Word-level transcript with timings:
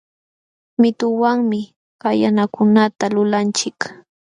Mituwanmi 0.79 1.59
kallanakunata 2.01 3.05
lulanchik 3.13 3.77